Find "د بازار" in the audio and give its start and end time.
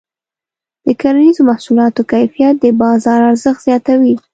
2.59-3.19